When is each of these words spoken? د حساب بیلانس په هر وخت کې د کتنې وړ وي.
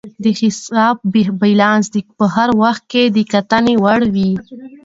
د 0.23 0.25
حساب 0.39 0.95
بیلانس 1.41 1.87
په 2.17 2.25
هر 2.35 2.49
وخت 2.61 2.83
کې 2.91 3.03
د 3.15 3.17
کتنې 3.31 3.73
وړ 3.83 3.99
وي. 4.13 4.31